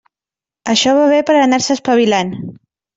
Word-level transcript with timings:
Això 0.73 0.95
va 1.01 1.05
bé 1.13 1.21
per 1.29 1.37
anar-se 1.43 1.73
espavilant. 1.79 2.37